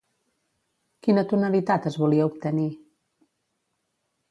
Quina 1.07 1.25
tonalitat 1.33 1.87
es 1.91 1.99
volia 2.05 2.27
obtenir? 2.31 2.67